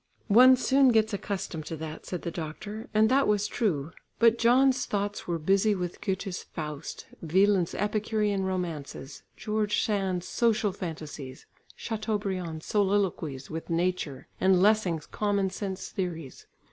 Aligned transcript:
"One 0.29 0.55
soon 0.57 0.87
gets 0.87 1.13
accustomed 1.13 1.67
to 1.67 1.77
that," 1.77 2.07
said 2.07 2.23
the 2.23 2.31
doctor, 2.31 2.89
and 2.91 3.07
that 3.09 3.27
was 3.27 3.45
true, 3.45 3.91
but 4.17 4.39
John's 4.39 4.87
thoughts 4.87 5.27
were 5.27 5.37
busy 5.37 5.75
with 5.75 6.01
Goethe's 6.01 6.41
Faust, 6.41 7.05
Wieland's 7.21 7.75
Epicurean 7.75 8.43
romances, 8.43 9.21
George 9.37 9.83
Sand's 9.83 10.27
social 10.27 10.71
phantasies, 10.71 11.45
Chateaubriand's 11.75 12.65
soliloquies 12.65 13.51
with 13.51 13.69
nature, 13.69 14.27
and 14.39 14.59
Lessing's 14.59 15.05
common 15.05 15.51
sense 15.51 15.89
theories. 15.89 16.47